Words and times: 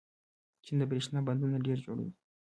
چین 0.63 0.75
د 0.79 0.83
برښنا 0.91 1.19
بندونه 1.27 1.57
ډېر 1.65 1.77
جوړوي. 1.85 2.13